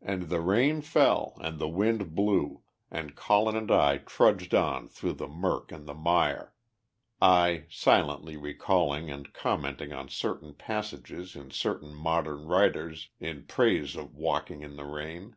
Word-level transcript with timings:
And 0.00 0.28
the 0.28 0.40
rain 0.40 0.82
fell 0.82 1.36
and 1.40 1.58
the 1.58 1.66
wind 1.66 2.14
blew, 2.14 2.62
and 2.92 3.16
Colin 3.16 3.56
and 3.56 3.72
I 3.72 3.96
trudged 3.98 4.54
on 4.54 4.86
through 4.86 5.14
the 5.14 5.26
murk 5.26 5.72
and 5.72 5.84
the 5.84 5.94
mire, 5.96 6.54
I 7.20 7.64
silently 7.68 8.36
recalling 8.36 9.10
and 9.10 9.32
commenting 9.32 9.92
on 9.92 10.10
certain 10.10 10.54
passages 10.54 11.34
in 11.34 11.50
certain 11.50 11.92
modern 11.92 12.46
writers 12.46 13.08
in 13.18 13.46
praise 13.46 13.96
of 13.96 14.14
walking 14.14 14.62
in 14.62 14.76
the 14.76 14.84
rain. 14.86 15.34